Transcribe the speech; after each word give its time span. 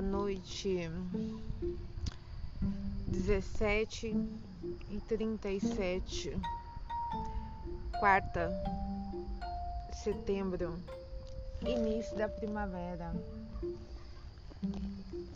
noite 0.00 0.90
17 3.06 4.06
e 4.90 5.00
37, 5.08 6.36
quarta, 7.98 8.50
setembro, 9.92 10.78
início 11.62 12.16
da 12.16 12.28
primavera. 12.28 13.14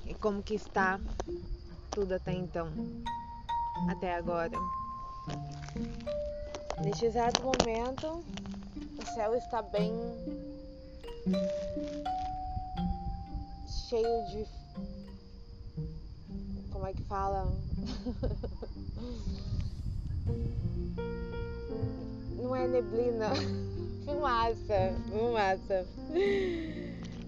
E 0.06 0.14
como 0.14 0.42
que 0.42 0.54
está 0.54 1.00
tudo 1.90 2.14
até 2.14 2.32
então, 2.32 2.68
até 3.90 4.14
agora? 4.14 4.56
Neste 6.82 7.06
exato 7.06 7.42
momento, 7.42 8.24
o 8.98 9.14
céu 9.14 9.34
está 9.34 9.62
bem 9.62 9.92
cheio 13.92 14.24
de. 14.24 14.46
Como 16.70 16.86
é 16.86 16.94
que 16.94 17.02
fala? 17.02 17.52
Não 22.38 22.56
é 22.56 22.66
neblina, 22.66 23.28
fumaça, 24.06 24.94
fumaça. 25.10 25.86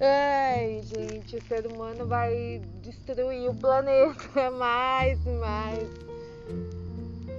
Ai, 0.01 0.83
gente, 0.85 1.37
o 1.37 1.47
ser 1.47 1.67
humano 1.67 2.07
vai 2.07 2.63
destruir 2.83 3.51
o 3.51 3.55
planeta 3.55 4.51
mais 4.59 5.23
mais. 5.23 5.87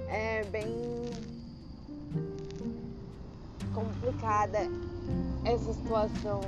É 0.08 0.44
bem 0.44 0.70
complicada 3.74 4.60
essa 5.44 5.72
situação, 5.74 6.40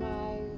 mas 0.00 0.55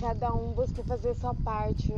cada 0.00 0.32
um 0.32 0.52
busque 0.52 0.82
fazer 0.82 1.14
sua 1.14 1.34
parte. 1.34 1.92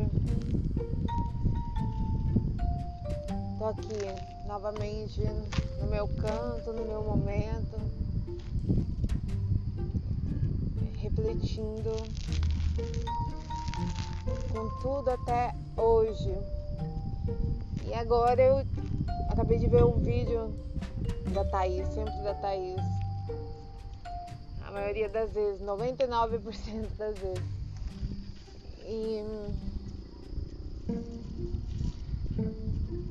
Tô 3.57 3.65
aqui 3.65 4.45
novamente 4.45 5.21
no 5.79 5.87
meu 5.87 6.05
canto, 6.09 6.73
no 6.73 6.85
meu 6.85 7.01
momento, 7.01 7.79
refletindo 10.97 11.91
com 14.51 14.81
tudo 14.81 15.09
até 15.09 15.55
hoje. 15.77 16.35
E 17.85 17.93
agora 17.93 18.41
eu 18.41 18.65
acabei 19.29 19.59
de 19.59 19.67
ver 19.67 19.85
um 19.85 19.97
vídeo 19.99 20.53
da 21.33 21.45
Thaís, 21.45 21.87
sempre 21.87 22.21
da 22.21 22.33
Thaís. 22.33 22.81
A 24.67 24.71
maioria 24.71 25.07
das 25.07 25.31
vezes, 25.31 25.61
99% 25.61 26.97
das 26.97 27.17
vezes. 27.17 27.62
E 28.85 29.23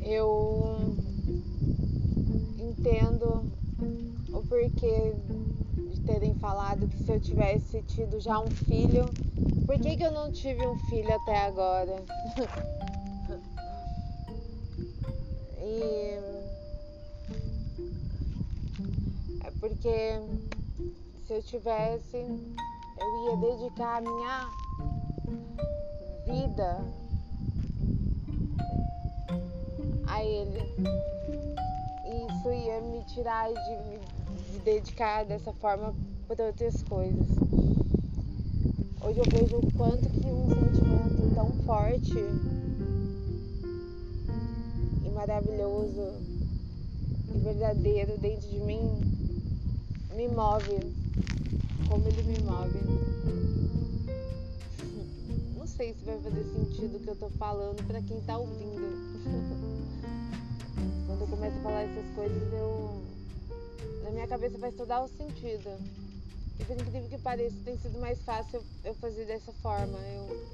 eu 0.01 0.97
entendo 2.59 3.47
o 4.33 4.43
porquê 4.43 5.15
de 5.91 6.01
terem 6.01 6.35
falado 6.35 6.87
que 6.87 6.99
se 6.99 7.13
eu 7.13 7.21
tivesse 7.21 7.83
tido 7.83 8.21
já 8.21 8.39
um 8.39 8.51
filho, 8.51 9.09
por 9.67 9.79
que, 9.79 9.97
que 9.97 10.03
eu 10.03 10.11
não 10.11 10.31
tive 10.31 10.67
um 10.67 10.77
filho 10.89 11.15
até 11.15 11.47
agora? 11.47 12.05
E 15.65 16.19
é 19.45 19.51
porque 19.61 20.19
se 21.25 21.35
eu 21.35 21.43
tivesse, 21.43 22.17
eu 22.17 23.25
ia 23.25 23.37
dedicar 23.37 23.99
a 23.99 24.01
minha 24.01 24.62
vida 26.27 26.85
a 30.07 30.25
ele. 30.25 30.61
E 32.07 32.27
isso 32.27 32.53
ia 32.53 32.81
me 32.81 33.05
tirar 33.05 33.49
de 33.49 33.71
me 33.89 34.23
de 34.53 34.59
dedicar 34.61 35.25
dessa 35.25 35.53
forma 35.55 35.95
para 36.29 36.47
outras 36.47 36.83
coisas. 36.83 37.27
Hoje 39.01 39.19
eu 39.19 39.25
vejo 39.31 39.57
o 39.57 39.73
quanto 39.73 40.09
que 40.09 40.27
um 40.27 40.49
sentimento 40.49 41.35
tão 41.35 41.51
forte 41.65 42.15
maravilhoso 45.15 46.15
e 47.33 47.39
verdadeiro 47.39 48.19
dentro 48.19 48.49
de 48.49 48.59
mim 48.59 49.01
me 50.17 50.27
move 50.29 50.93
como 51.89 52.09
ele 52.09 52.23
me 52.25 52.39
move. 52.41 53.82
Sei 55.77 55.95
se 55.95 56.05
vai 56.05 56.19
fazer 56.19 56.45
sentido 56.45 56.97
o 56.97 57.01
que 57.01 57.09
eu 57.09 57.17
tô 57.17 57.31
falando 57.31 57.83
para 57.87 58.03
quem 58.03 58.21
tá 58.23 58.37
ouvindo. 58.37 58.83
Quando 61.07 61.23
eu 61.23 61.27
começo 61.27 61.57
a 61.57 61.63
falar 61.63 61.83
essas 61.83 62.15
coisas, 62.15 62.53
eu 62.53 63.03
na 64.05 64.11
minha 64.11 64.27
cabeça 64.27 64.59
faz 64.59 64.75
o 64.75 65.09
sentido. 65.17 65.71
E 66.61 66.65
por 66.65 66.77
incrível 66.77 67.09
que 67.09 67.19
pareça, 67.19 67.57
tem 67.65 67.79
sido 67.79 67.99
mais 67.99 68.21
fácil 68.21 68.63
eu 68.85 68.95
fazer 68.97 69.25
dessa 69.25 69.53
forma. 69.55 69.99
Eu 69.99 70.47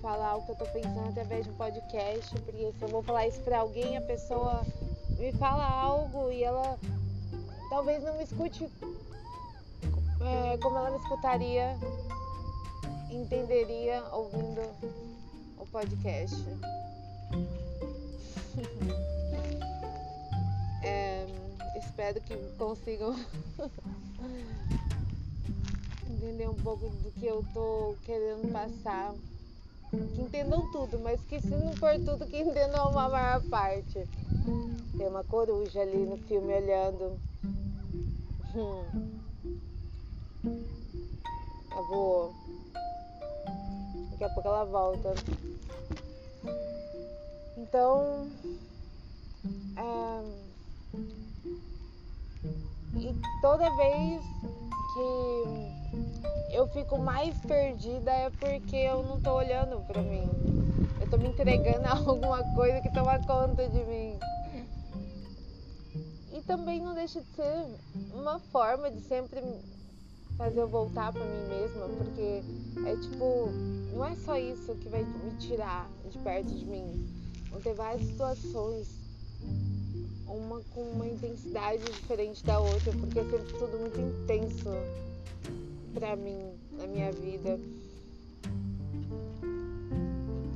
falar 0.00 0.36
o 0.36 0.42
que 0.42 0.52
eu 0.52 0.56
tô 0.56 0.64
pensando 0.66 1.10
através 1.10 1.44
de 1.44 1.50
um 1.50 1.54
podcast, 1.54 2.34
porque 2.40 2.72
se 2.72 2.82
eu 2.82 2.88
vou 2.88 3.02
falar 3.02 3.26
isso 3.26 3.40
pra 3.42 3.58
alguém, 3.58 3.96
a 3.96 4.02
pessoa 4.02 4.64
me 5.18 5.32
fala 5.32 5.64
algo 5.64 6.30
e 6.30 6.42
ela 6.42 6.78
talvez 7.68 8.02
não 8.02 8.16
me 8.16 8.24
escute 8.24 8.70
é, 10.20 10.58
como 10.58 10.78
ela 10.78 10.90
me 10.90 10.98
escutaria, 10.98 11.76
entenderia 13.16 14.02
ouvindo 14.12 14.60
o 15.58 15.66
podcast. 15.66 16.36
é, 20.82 21.26
espero 21.76 22.20
que 22.20 22.36
consigam 22.58 23.14
entender 26.08 26.48
um 26.48 26.54
pouco 26.54 26.88
do 26.88 27.10
que 27.12 27.26
eu 27.26 27.44
tô 27.52 27.96
querendo 28.04 28.52
passar 28.52 29.14
que 29.90 30.20
entendam 30.20 30.70
tudo, 30.72 30.98
mas 30.98 31.20
que 31.22 31.40
se 31.40 31.48
não 31.48 31.74
for 31.76 31.94
tudo, 32.04 32.26
que 32.26 32.40
entendam 32.40 32.90
uma 32.90 33.08
maior 33.08 33.40
parte. 33.42 34.06
Tem 34.96 35.08
uma 35.08 35.24
coruja 35.24 35.80
ali 35.80 35.98
no 35.98 36.16
filme 36.18 36.52
olhando. 36.52 37.18
Hum. 38.54 38.84
Voou. 41.88 42.34
Daqui 44.16 44.24
a 44.24 44.30
pouco 44.30 44.48
ela 44.48 44.64
volta. 44.64 45.14
Então. 47.58 48.26
É... 49.76 50.22
E 52.98 53.14
toda 53.42 53.76
vez 53.76 54.22
que 54.94 56.54
eu 56.56 56.66
fico 56.68 56.96
mais 56.96 57.36
perdida 57.40 58.10
é 58.10 58.30
porque 58.30 58.76
eu 58.76 59.02
não 59.02 59.20
tô 59.20 59.34
olhando 59.34 59.86
pra 59.86 60.00
mim. 60.00 60.26
Eu 60.98 61.10
tô 61.10 61.18
me 61.18 61.28
entregando 61.28 61.86
a 61.86 61.92
alguma 62.08 62.42
coisa 62.54 62.80
que 62.80 62.90
toma 62.94 63.18
conta 63.18 63.68
de 63.68 63.84
mim. 63.84 64.18
E 66.32 66.40
também 66.46 66.80
não 66.80 66.94
deixa 66.94 67.20
de 67.20 67.28
ser 67.34 67.66
uma 68.14 68.38
forma 68.38 68.90
de 68.90 69.02
sempre 69.02 69.42
fazer 70.36 70.60
eu 70.60 70.68
voltar 70.68 71.12
para 71.12 71.24
mim 71.24 71.48
mesma, 71.48 71.88
porque 71.88 72.42
é 72.86 72.96
tipo, 72.96 73.48
não 73.92 74.04
é 74.04 74.14
só 74.16 74.38
isso 74.38 74.74
que 74.76 74.88
vai 74.88 75.02
me 75.02 75.30
tirar 75.38 75.90
de 76.10 76.18
perto 76.18 76.50
de 76.54 76.64
mim. 76.64 77.06
Vão 77.50 77.60
ter 77.60 77.74
várias 77.74 78.06
situações 78.06 79.06
uma 80.28 80.60
com 80.74 80.82
uma 80.82 81.06
intensidade 81.06 81.84
diferente 81.84 82.44
da 82.44 82.58
outra, 82.58 82.92
porque 82.92 83.18
é 83.18 83.24
sempre 83.24 83.52
tudo 83.54 83.78
muito 83.78 84.00
intenso 84.00 84.70
para 85.94 86.16
mim 86.16 86.52
na 86.72 86.86
minha 86.86 87.10
vida. 87.12 87.58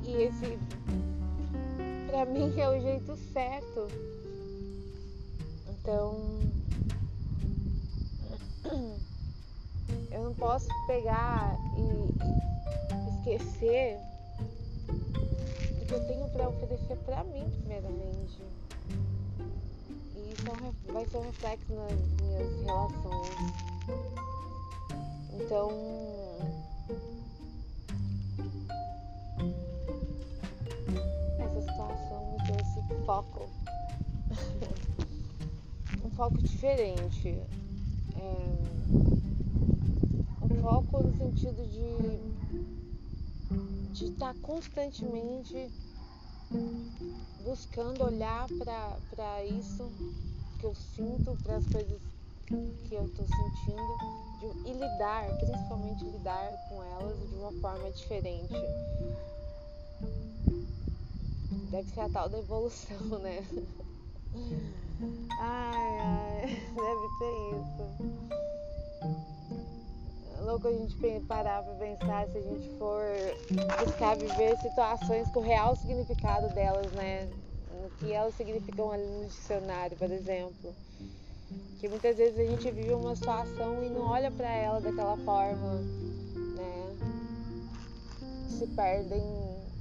E 0.05 0.13
esse 0.13 0.59
para 2.07 2.25
mim 2.25 2.53
é 2.59 2.69
o 2.69 2.81
jeito 2.81 3.17
certo. 3.33 3.87
Então 5.69 6.39
não 10.31 10.35
posso 10.35 10.69
pegar 10.87 11.57
e 11.75 13.19
esquecer 13.19 13.99
do 14.87 15.85
que 15.85 15.93
eu 15.93 16.07
tenho 16.07 16.27
para 16.29 16.47
oferecer 16.47 16.95
para 16.99 17.21
mim 17.25 17.49
primeiramente 17.59 18.41
isso 20.31 20.93
vai 20.93 21.05
ser 21.05 21.17
um 21.17 21.21
reflexo 21.21 21.73
nas 21.73 21.91
minhas 22.21 22.63
relações. 22.63 23.29
Então. 25.33 25.69
Essa 31.39 31.61
situação 31.61 32.31
me 32.31 32.61
esse 32.61 33.05
foco. 33.05 33.49
um 36.05 36.09
foco 36.11 36.37
diferente. 36.41 37.37
É, 38.15 39.20
foco 40.59 41.03
no 41.03 41.13
sentido 41.17 41.67
de 41.67 42.51
de 43.93 44.05
estar 44.05 44.33
tá 44.33 44.39
constantemente 44.41 45.69
buscando 47.43 48.03
olhar 48.03 48.47
para 49.09 49.43
isso 49.45 49.91
que 50.57 50.65
eu 50.65 50.73
sinto, 50.73 51.37
para 51.43 51.57
as 51.57 51.65
coisas 51.65 52.01
que 52.87 52.95
eu 52.95 53.05
estou 53.05 53.25
sentindo 53.27 53.97
de, 54.39 54.69
e 54.69 54.73
lidar, 54.73 55.27
principalmente 55.37 56.03
lidar 56.05 56.51
com 56.69 56.83
elas 56.83 57.29
de 57.29 57.35
uma 57.35 57.51
forma 57.61 57.91
diferente. 57.91 58.53
Deve 61.69 61.89
ser 61.89 62.01
a 62.01 62.09
tal 62.09 62.29
da 62.29 62.39
evolução, 62.39 62.99
né? 63.19 63.43
Ai, 65.39 65.99
ai, 65.99 66.41
deve 66.75 67.07
ser 67.17 67.33
isso. 67.57 69.30
Louco 70.41 70.67
a 70.67 70.71
gente 70.71 70.95
parar 71.27 71.61
pra 71.61 71.73
pensar 71.75 72.27
se 72.29 72.39
a 72.39 72.41
gente 72.41 72.67
for 72.79 73.03
buscar 73.85 74.17
viver 74.17 74.57
situações 74.57 75.29
com 75.29 75.39
o 75.39 75.43
real 75.43 75.75
significado 75.75 76.51
delas, 76.55 76.91
né? 76.93 77.29
O 77.69 77.89
que 77.99 78.11
elas 78.11 78.33
significam 78.33 78.91
ali 78.91 79.05
no 79.05 79.25
dicionário, 79.27 79.95
por 79.97 80.09
exemplo. 80.09 80.73
Que 81.79 81.87
muitas 81.87 82.17
vezes 82.17 82.39
a 82.39 82.43
gente 82.43 82.71
vive 82.71 82.91
uma 82.91 83.15
situação 83.15 83.83
e 83.83 83.89
não 83.89 84.01
olha 84.01 84.31
para 84.31 84.49
ela 84.49 84.81
daquela 84.81 85.15
forma, 85.17 85.75
né? 86.55 86.97
Se 88.49 88.65
perdem 88.65 89.21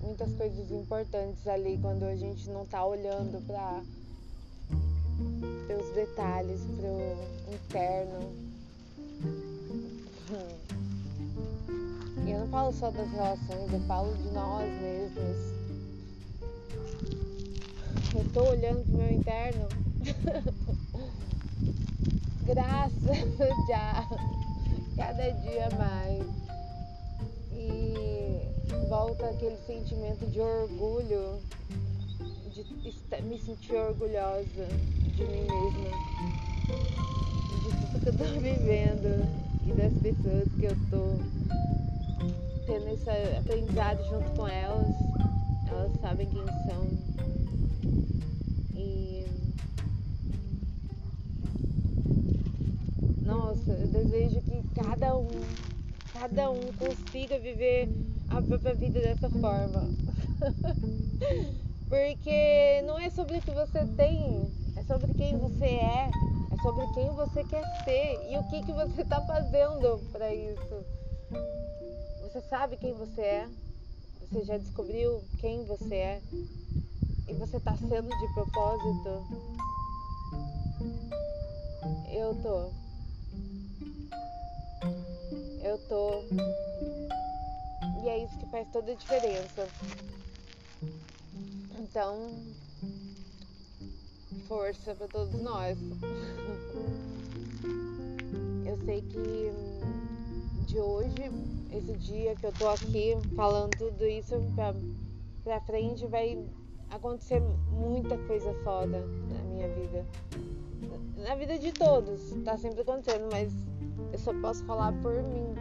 muitas 0.03 0.31
coisas 0.35 0.71
importantes 0.71 1.49
ali 1.49 1.79
quando 1.81 2.03
a 2.05 2.15
gente 2.15 2.51
não 2.51 2.67
tá 2.67 2.85
olhando 2.85 3.41
para 3.47 3.83
os 5.75 5.95
detalhes, 5.95 6.61
pro 6.77 7.55
interno. 7.55 8.51
E 12.25 12.31
eu 12.31 12.39
não 12.41 12.49
falo 12.49 12.73
só 12.73 12.91
das 12.91 13.11
relações, 13.11 13.73
eu 13.73 13.81
falo 13.89 14.15
de 14.17 14.29
nós 14.31 14.69
mesmos. 14.81 15.37
Eu 18.15 18.25
tô 18.33 18.51
olhando 18.51 18.85
pro 18.85 18.97
meu 18.97 19.13
interno. 19.13 19.69
Graças 22.47 23.03
já. 23.69 24.09
Cada 24.97 25.31
dia 25.31 25.69
mais. 25.77 26.25
E 27.53 28.39
volta 28.89 29.31
aquele 29.31 29.57
sentimento 29.67 30.25
de 30.27 30.41
orgulho, 30.41 31.41
de 32.53 32.65
me 33.23 33.39
sentir 33.39 33.75
orgulhosa 33.75 34.69
de 35.15 35.25
mim 35.25 35.47
mesma, 35.47 35.91
de 37.49 37.55
tudo 37.63 38.01
que 38.03 38.09
eu 38.09 38.17
tô 38.17 38.25
vivendo 38.41 39.50
e 39.71 39.73
das 39.75 39.93
pessoas 39.95 40.49
que 40.59 40.65
eu 40.65 40.77
tô 40.91 41.17
tendo 42.67 42.89
esse 42.89 43.11
aprendizado 43.39 44.03
junto 44.09 44.31
com 44.33 44.49
elas. 44.49 44.89
Elas 45.69 45.93
sabem 46.01 46.29
quem 46.29 46.45
são. 46.67 46.89
E. 48.75 49.25
Nossa, 53.25 53.71
eu 53.73 53.87
desejo 53.87 54.41
que 54.41 54.63
cada 54.75 55.17
um, 55.17 55.29
cada 56.13 56.51
um 56.51 56.61
consiga 56.79 57.39
viver 57.39 57.89
a 58.29 58.43
própria 58.43 58.75
vida 58.75 59.01
dessa 59.01 59.31
forma. 59.31 59.89
Porque 61.89 62.83
não 62.87 62.99
é 62.99 63.11
sobre 63.11 63.39
o 63.39 63.43
que 63.43 63.51
você 63.51 63.85
tem, 63.97 64.49
é 64.77 64.83
sobre 64.85 65.13
quem 65.15 65.37
você 65.39 65.65
é, 65.65 66.11
é 66.11 66.40
sobre 66.63 66.87
quem 66.89 67.11
você 67.15 67.43
quer 67.45 67.65
ser 67.85 68.31
e 68.31 68.39
o 68.39 68.49
que, 68.49 68.63
que 68.63 68.73
você 68.73 69.03
está 69.03 69.21
fazendo 69.23 69.99
para 70.13 70.35
isso. 70.35 70.85
Você 72.23 72.41
sabe 72.43 72.77
quem 72.77 72.93
você 72.95 73.21
é, 73.23 73.49
você 74.21 74.45
já 74.45 74.59
descobriu 74.59 75.25
quem 75.39 75.65
você 75.65 75.95
é 75.95 76.23
e 77.29 77.35
você 77.35 77.57
está 77.57 77.75
sendo 77.77 78.09
de 78.09 78.35
propósito. 78.35 79.27
Eu 82.13 82.35
tô. 82.43 82.73
Eu 85.63 85.79
tô. 85.89 86.25
E 88.03 88.09
é 88.09 88.25
isso 88.25 88.39
que 88.39 88.47
faz 88.47 88.69
toda 88.71 88.93
a 88.93 88.95
diferença. 88.95 89.67
Então, 91.79 92.31
força 94.51 94.97
para 94.97 95.07
todos 95.07 95.41
nós. 95.41 95.79
Eu 98.67 98.77
sei 98.85 99.01
que 99.01 99.53
de 100.67 100.81
hoje, 100.81 101.31
esse 101.73 101.93
dia 101.93 102.35
que 102.35 102.47
eu 102.47 102.53
tô 102.59 102.67
aqui 102.67 103.17
falando 103.37 103.71
tudo 103.79 104.05
isso 104.05 104.35
pra 105.45 105.61
frente, 105.61 106.05
vai 106.09 106.45
acontecer 106.91 107.41
muita 107.71 108.19
coisa 108.27 108.53
foda 108.65 108.99
na 108.99 109.43
minha 109.45 109.69
vida. 109.69 110.05
Na 111.19 111.37
vida 111.37 111.57
de 111.57 111.71
todos, 111.71 112.35
tá 112.45 112.59
sempre 112.59 112.81
acontecendo, 112.81 113.29
mas 113.31 113.53
eu 114.13 114.19
só 114.19 114.35
posso 114.41 114.65
falar 114.65 114.93
por 115.01 115.15
mim. 115.15 115.55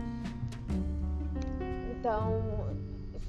Então, 1.91 2.68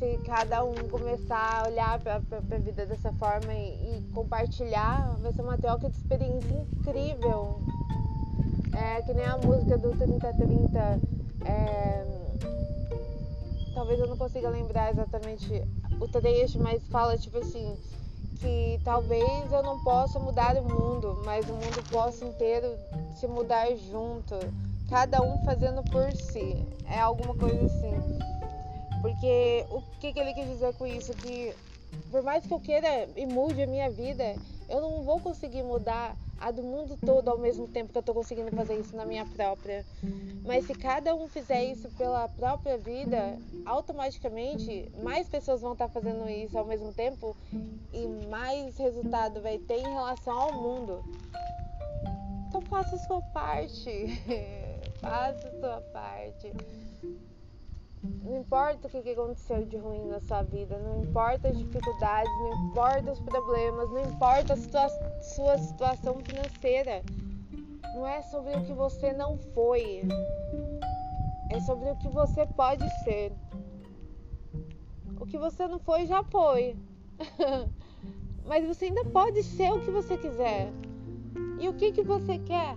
se 0.00 0.18
cada 0.24 0.64
um 0.64 0.72
começar 0.90 1.60
a 1.60 1.68
olhar 1.68 2.00
para 2.00 2.16
a 2.16 2.58
vida 2.58 2.86
dessa 2.86 3.12
forma 3.12 3.52
e, 3.52 3.98
e, 3.98 4.02
compartilhar, 4.14 5.14
vai 5.20 5.30
ser 5.30 5.42
uma 5.42 5.58
troca 5.58 5.90
de 5.90 5.96
experiência 5.96 6.54
incrível. 6.54 7.60
É 8.72 9.02
que 9.02 9.12
nem 9.12 9.26
a 9.26 9.36
música 9.36 9.76
do 9.76 9.90
3030. 9.90 11.00
É, 11.44 12.06
talvez 13.74 14.00
eu 14.00 14.06
não 14.06 14.16
consiga 14.16 14.48
lembrar 14.48 14.90
exatamente 14.90 15.62
o 16.00 16.08
trecho, 16.08 16.58
mas 16.58 16.82
fala 16.88 17.18
tipo 17.18 17.36
assim 17.36 17.76
que 18.40 18.80
talvez 18.82 19.52
eu 19.52 19.62
não 19.62 19.78
possa 19.84 20.18
mudar 20.18 20.56
o 20.56 20.62
mundo, 20.62 21.20
mas 21.26 21.46
o 21.46 21.52
mundo 21.52 21.90
possa 21.90 22.24
inteiro 22.24 22.74
se 23.16 23.26
mudar 23.26 23.70
junto, 23.76 24.34
cada 24.88 25.20
um 25.20 25.44
fazendo 25.44 25.82
por 25.90 26.10
si. 26.12 26.56
É 26.86 26.98
alguma 26.98 27.34
coisa 27.34 27.66
assim. 27.66 28.39
Porque 29.00 29.66
o 29.70 29.80
que, 30.00 30.12
que 30.12 30.20
ele 30.20 30.34
quis 30.34 30.46
dizer 30.46 30.74
com 30.74 30.86
isso? 30.86 31.12
Que 31.14 31.54
por 32.10 32.22
mais 32.22 32.46
que 32.46 32.52
eu 32.52 32.60
queira 32.60 33.08
e 33.16 33.26
mude 33.26 33.62
a 33.62 33.66
minha 33.66 33.90
vida, 33.90 34.36
eu 34.68 34.80
não 34.80 35.02
vou 35.02 35.20
conseguir 35.20 35.62
mudar 35.62 36.16
a 36.38 36.50
do 36.50 36.62
mundo 36.62 36.96
todo 37.04 37.28
ao 37.28 37.38
mesmo 37.38 37.68
tempo 37.68 37.92
que 37.92 37.98
eu 37.98 38.00
estou 38.00 38.14
conseguindo 38.14 38.50
fazer 38.56 38.74
isso 38.74 38.96
na 38.96 39.04
minha 39.04 39.26
própria. 39.26 39.84
Mas 40.44 40.64
se 40.64 40.74
cada 40.74 41.14
um 41.14 41.28
fizer 41.28 41.64
isso 41.64 41.88
pela 41.90 42.26
própria 42.28 42.78
vida, 42.78 43.38
automaticamente 43.66 44.90
mais 45.02 45.28
pessoas 45.28 45.60
vão 45.60 45.72
estar 45.72 45.88
tá 45.88 45.92
fazendo 45.92 46.28
isso 46.28 46.58
ao 46.58 46.64
mesmo 46.64 46.92
tempo 46.94 47.36
e 47.92 48.06
mais 48.28 48.78
resultado 48.78 49.42
vai 49.42 49.58
ter 49.58 49.78
em 49.78 49.94
relação 49.94 50.38
ao 50.38 50.52
mundo. 50.52 51.04
Então 52.48 52.62
faça 52.62 52.96
a 52.96 52.98
sua 52.98 53.20
parte. 53.20 54.06
faça 55.00 55.46
a 55.46 55.60
sua 55.60 55.80
parte. 55.92 56.52
Não 58.02 58.38
importa 58.38 58.88
o 58.88 58.90
que 58.90 59.10
aconteceu 59.10 59.66
de 59.66 59.76
ruim 59.76 60.06
na 60.06 60.20
sua 60.20 60.42
vida, 60.42 60.78
não 60.78 61.02
importa 61.02 61.48
as 61.48 61.58
dificuldades, 61.58 62.32
não 62.38 62.70
importa 62.70 63.12
os 63.12 63.20
problemas, 63.20 63.90
não 63.90 64.00
importa 64.00 64.54
a 64.54 64.56
situa 64.56 64.88
sua 65.20 65.58
situação 65.58 66.18
financeira. 66.24 67.02
Não 67.94 68.06
é 68.06 68.22
sobre 68.22 68.56
o 68.56 68.64
que 68.64 68.72
você 68.72 69.12
não 69.12 69.36
foi, 69.36 70.02
é 71.50 71.60
sobre 71.60 71.90
o 71.90 71.96
que 71.96 72.08
você 72.08 72.46
pode 72.46 72.88
ser. 73.04 73.32
O 75.20 75.26
que 75.26 75.36
você 75.36 75.68
não 75.68 75.78
foi 75.78 76.06
já 76.06 76.22
foi. 76.22 76.76
Mas 78.46 78.66
você 78.66 78.86
ainda 78.86 79.04
pode 79.04 79.42
ser 79.42 79.70
o 79.72 79.80
que 79.80 79.90
você 79.90 80.16
quiser. 80.16 80.72
E 81.60 81.68
o 81.68 81.74
que, 81.74 81.92
que 81.92 82.02
você 82.02 82.38
quer? 82.38 82.76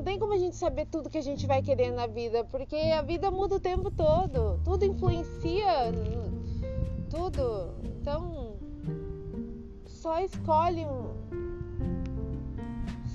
Não 0.00 0.04
tem 0.04 0.18
como 0.18 0.32
a 0.32 0.38
gente 0.38 0.56
saber 0.56 0.86
tudo 0.86 1.10
que 1.10 1.18
a 1.18 1.22
gente 1.22 1.46
vai 1.46 1.60
querer 1.60 1.92
na 1.92 2.06
vida, 2.06 2.42
porque 2.44 2.74
a 2.74 3.02
vida 3.02 3.30
muda 3.30 3.56
o 3.56 3.60
tempo 3.60 3.90
todo. 3.90 4.58
Tudo 4.64 4.86
influencia. 4.86 5.92
Tudo. 7.10 7.74
Então, 7.84 8.54
só 9.84 10.18
escolhe 10.20 10.86
um. 10.86 11.10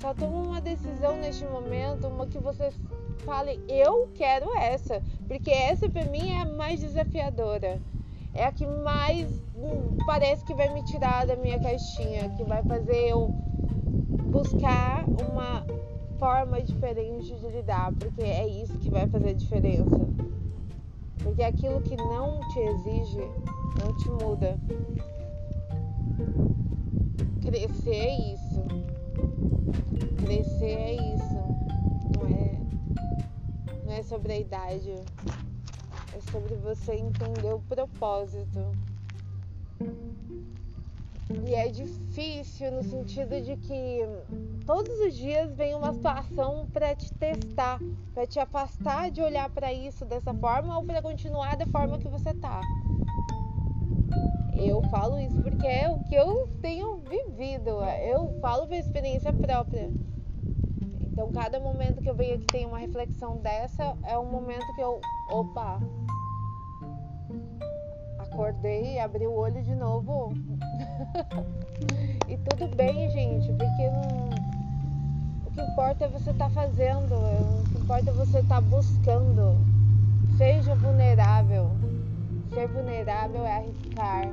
Só 0.00 0.14
toma 0.14 0.36
uma 0.36 0.60
decisão 0.60 1.16
neste 1.16 1.44
momento, 1.46 2.06
uma 2.06 2.24
que 2.28 2.38
você 2.38 2.72
fale, 3.24 3.60
eu 3.68 4.08
quero 4.14 4.56
essa. 4.56 5.02
Porque 5.26 5.50
essa 5.50 5.88
pra 5.88 6.04
mim 6.04 6.30
é 6.30 6.42
a 6.42 6.46
mais 6.46 6.78
desafiadora. 6.78 7.80
É 8.32 8.44
a 8.44 8.52
que 8.52 8.64
mais 8.64 9.42
hum, 9.56 9.96
parece 10.06 10.44
que 10.44 10.54
vai 10.54 10.72
me 10.72 10.84
tirar 10.84 11.26
da 11.26 11.34
minha 11.34 11.58
caixinha, 11.58 12.30
que 12.36 12.44
vai 12.44 12.62
fazer 12.62 13.08
eu 13.08 13.28
buscar 14.30 15.04
uma 15.08 15.66
forma 16.18 16.60
diferente 16.60 17.34
de 17.34 17.48
lidar, 17.48 17.92
porque 17.92 18.22
é 18.22 18.46
isso 18.46 18.78
que 18.78 18.90
vai 18.90 19.06
fazer 19.08 19.30
a 19.30 19.34
diferença. 19.34 20.06
Porque 21.22 21.42
aquilo 21.42 21.80
que 21.80 21.96
não 21.96 22.40
te 22.50 22.60
exige 22.60 23.20
não 23.80 23.96
te 23.96 24.10
muda. 24.10 24.58
Crescer 27.42 27.94
é 27.94 28.34
isso. 28.34 28.64
Crescer 30.24 30.64
é 30.64 30.92
isso. 31.14 31.36
Não 32.16 32.26
é, 32.36 33.84
não 33.84 33.92
é 33.92 34.02
sobre 34.02 34.32
a 34.32 34.38
idade. 34.38 34.94
É 36.14 36.20
sobre 36.30 36.54
você 36.56 36.94
entender 36.94 37.52
o 37.52 37.60
propósito. 37.60 38.72
E 41.28 41.54
é 41.54 41.68
difícil 41.68 42.70
no 42.70 42.84
sentido 42.84 43.40
de 43.40 43.56
que 43.56 44.00
todos 44.64 44.98
os 45.00 45.14
dias 45.14 45.52
vem 45.54 45.74
uma 45.74 45.92
situação 45.92 46.66
para 46.72 46.94
te 46.94 47.12
testar, 47.14 47.80
para 48.14 48.26
te 48.26 48.38
afastar 48.38 49.10
de 49.10 49.20
olhar 49.20 49.50
para 49.50 49.72
isso 49.72 50.04
dessa 50.04 50.32
forma 50.34 50.78
ou 50.78 50.84
para 50.84 51.02
continuar 51.02 51.56
da 51.56 51.66
forma 51.66 51.98
que 51.98 52.08
você 52.08 52.32
tá. 52.34 52.60
Eu 54.54 54.82
falo 54.84 55.18
isso 55.18 55.36
porque 55.42 55.66
é 55.66 55.90
o 55.90 55.98
que 56.04 56.14
eu 56.14 56.48
tenho 56.62 56.98
vivido, 56.98 57.82
eu 58.02 58.38
falo 58.40 58.66
por 58.66 58.74
experiência 58.74 59.32
própria. 59.32 59.90
Então, 61.00 61.32
cada 61.32 61.58
momento 61.58 62.02
que 62.02 62.08
eu 62.08 62.14
venho 62.14 62.36
aqui 62.36 62.46
tem 62.46 62.66
uma 62.66 62.78
reflexão 62.78 63.38
dessa, 63.38 63.96
é 64.04 64.18
um 64.18 64.26
momento 64.26 64.66
que 64.74 64.80
eu, 64.80 65.00
opa, 65.30 65.80
acordei, 68.18 68.98
abri 68.98 69.26
o 69.26 69.32
olho 69.32 69.62
de 69.62 69.74
novo. 69.74 70.32
E 72.28 72.36
tudo 72.36 72.74
bem, 72.76 73.10
gente, 73.10 73.52
porque 73.52 73.90
não... 73.90 74.30
o 75.46 75.50
que 75.52 75.60
importa 75.60 76.04
é 76.04 76.08
você 76.08 76.30
estar 76.30 76.48
tá 76.48 76.50
fazendo, 76.50 77.14
o 77.14 77.64
que 77.70 77.78
importa 77.78 78.10
é 78.10 78.12
você 78.12 78.38
estar 78.38 78.56
tá 78.56 78.60
buscando. 78.60 79.56
Seja 80.36 80.74
vulnerável. 80.74 81.70
Ser 82.52 82.68
vulnerável 82.68 83.44
é 83.46 83.56
arriscar. 83.56 84.32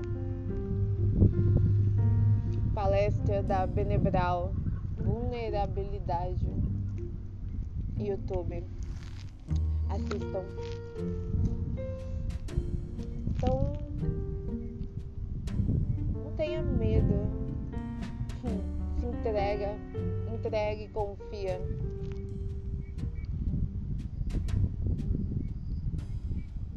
Palestra 2.73 3.41
da 3.43 3.65
Benebral. 3.65 4.53
Vulnerabilidade. 4.97 6.45
YouTube. 7.97 8.65
Assistam. 9.89 10.43
Então, 13.29 13.73
tenha 16.35 16.61
medo. 16.61 17.27
Se 18.99 19.05
entrega, 19.05 19.75
entregue, 20.33 20.87
confia. 20.89 21.59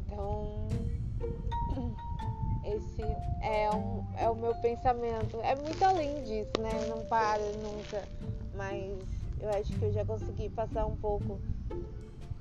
Então, 0.06 0.68
esse 2.64 3.02
é, 3.42 3.70
um, 3.74 4.04
é 4.16 4.28
o 4.28 4.34
meu 4.34 4.54
pensamento. 4.56 5.40
É 5.42 5.54
muito 5.54 5.82
além 5.84 6.22
disso, 6.22 6.52
né? 6.60 6.86
Não 6.88 7.04
para 7.06 7.42
nunca. 7.62 8.02
Mas 8.54 8.98
eu 9.40 9.50
acho 9.50 9.72
que 9.72 9.82
eu 9.84 9.92
já 9.92 10.04
consegui 10.04 10.48
passar 10.50 10.86
um 10.86 10.96
pouco. 10.96 11.40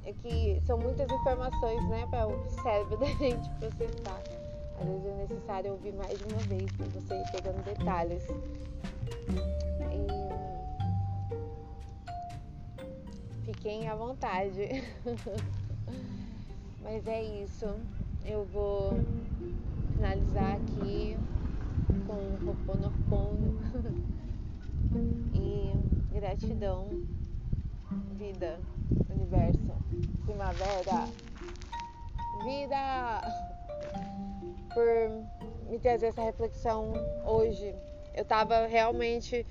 É 0.04 0.14
que 0.14 0.62
são 0.68 0.78
muitas 0.78 1.10
informações, 1.12 1.90
né, 1.90 2.06
para 2.12 2.28
o 2.28 2.50
cérebro 2.62 2.98
da 2.98 3.08
gente 3.08 3.50
processar. 3.60 4.22
Às 4.80 4.88
vezes 4.88 5.06
é 5.06 5.16
necessário 5.16 5.72
ouvir 5.72 5.94
mais 5.94 6.18
de 6.18 6.26
uma 6.26 6.38
vez 6.44 6.72
para 6.74 6.86
você 6.88 7.16
ir 7.16 7.32
pegando 7.32 7.64
detalhes. 7.64 8.24
E... 9.92 10.06
Fiquem 13.46 13.88
à 13.88 13.96
vontade. 13.96 14.84
Mas 16.84 17.08
é 17.08 17.24
isso. 17.44 17.66
Eu 18.26 18.46
vou 18.46 18.94
finalizar 19.96 20.56
aqui 20.56 21.18
com 22.06 22.14
o 22.14 22.50
Ho'oponopono 22.50 23.60
e 25.34 25.74
gratidão, 26.14 26.88
vida, 28.18 28.60
universo, 29.10 29.74
primavera, 30.26 31.08
vida, 32.44 33.22
por 34.76 34.86
me 35.72 35.80
trazer 35.80 36.08
essa 36.08 36.22
reflexão 36.22 36.94
hoje. 37.26 37.74
Eu 38.14 38.26
tava 38.26 38.68
realmente 38.68 39.46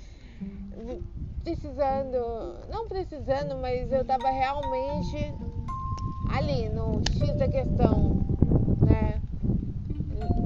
precisando, 1.42 2.60
não 2.70 2.86
precisando, 2.86 3.56
mas 3.56 3.90
eu 3.90 4.04
tava 4.04 4.30
realmente 4.30 5.34
ali 6.30 6.68
no 6.68 7.00
X 7.10 7.34
da 7.36 7.48
questão, 7.48 8.20
né? 8.86 9.20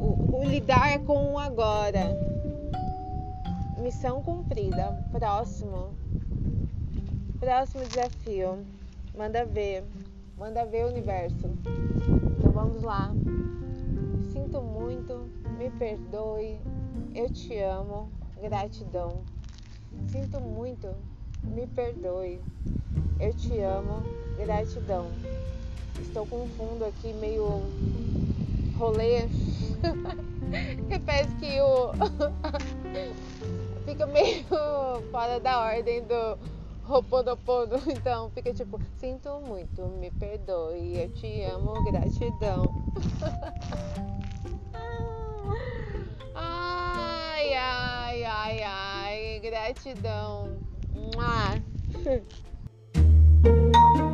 O, 0.01 0.43
o 0.43 0.49
lidar 0.49 0.99
com 1.01 1.35
o 1.35 1.39
agora. 1.39 2.17
Missão 3.79 4.23
cumprida. 4.23 4.97
Próximo. 5.13 5.91
Próximo 7.41 7.85
desafio. 7.85 8.65
Manda 9.17 9.45
ver. 9.45 9.85
Manda 10.37 10.65
ver 10.65 10.85
o 10.85 10.89
universo. 10.89 11.49
Então 12.39 12.53
vamos 12.53 12.83
lá. 12.83 13.13
Sinto 14.39 14.63
muito. 14.63 15.29
Me 15.59 15.69
perdoe. 15.69 16.61
Eu 17.13 17.29
te 17.29 17.59
amo. 17.59 18.09
Gratidão. 18.41 19.25
Sinto 20.07 20.41
muito. 20.41 20.95
Me 21.43 21.67
perdoe. 21.67 22.41
Eu 23.19 23.35
te 23.35 23.59
amo. 23.59 24.01
Gratidão. 24.39 25.07
Estou 26.01 26.25
com 26.25 26.45
um 26.45 26.49
fundo 26.51 26.85
aqui 26.85 27.13
meio 27.15 27.65
rolê. 28.79 29.27
que 30.89 31.01
parece 31.01 31.35
que 31.35 31.61
o. 31.61 31.91
fica 33.85 34.07
meio 34.07 34.45
fora 35.11 35.41
da 35.41 35.61
ordem 35.61 36.05
do 36.05 36.39
Roponopono. 36.85 37.81
Então 37.91 38.31
fica 38.31 38.55
tipo, 38.55 38.81
sinto 38.99 39.41
muito, 39.41 39.83
me 39.99 40.13
perdoe, 40.13 41.03
eu 41.03 41.13
te 41.15 41.43
amo, 41.43 41.75
gratidão. 41.85 42.63
Ai, 47.55 48.25
ai, 48.25 48.63
ai, 48.63 48.63
ai, 48.63 49.41
gratidão. 49.41 50.59
Mua. 50.95 51.61